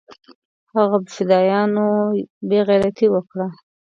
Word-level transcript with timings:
هغه 0.75 0.97
فدايانو 1.15 1.87
بې 2.47 2.59
غيرتي 2.67 3.05
اوکړه. 3.11 3.47